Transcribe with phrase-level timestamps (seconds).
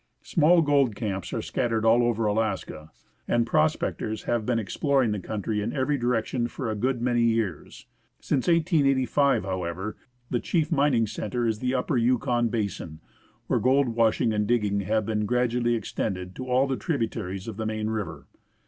[0.23, 2.89] Small gold camps are scattered all over Alaska,
[3.27, 7.85] and prospectors have been exploring the country in every direction for a good many years.
[8.19, 9.97] Since 1885, however,
[10.31, 12.99] the chief mining centre is the Upper Yukon basin,
[13.45, 17.67] where gold washing and digging have been gradually extended to all the tributaries of the
[17.67, 18.25] main river.